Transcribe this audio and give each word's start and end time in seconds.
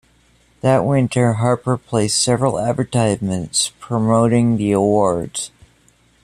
That 0.61 0.83
winter 0.83 1.33
Harper 1.33 1.77
placed 1.77 2.19
several 2.23 2.57
advertisements 2.59 3.71
promoting 3.79 4.57
the 4.57 4.71
awards. 4.71 5.51